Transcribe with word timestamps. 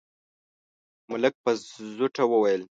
ملک 1.11 1.33
په 1.43 1.51
زوټه 1.97 2.23
وويل: 2.27 2.61